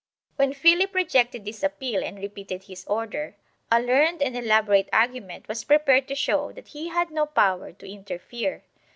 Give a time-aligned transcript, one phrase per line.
[0.35, 3.35] When Philip rejected this appeal and repeated his order,
[3.71, 7.87] a learned and elaborate argument was prepared to show that he had no power to
[7.87, 8.63] interfere.